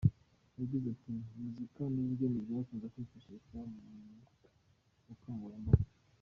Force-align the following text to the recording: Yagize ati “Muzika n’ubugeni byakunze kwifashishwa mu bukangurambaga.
Yagize 0.59 0.85
ati 0.95 1.09
“Muzika 1.37 1.81
n’ubugeni 1.93 2.37
byakunze 2.45 2.85
kwifashishwa 2.93 3.57
mu 3.71 3.79
bukangurambaga. 5.07 5.85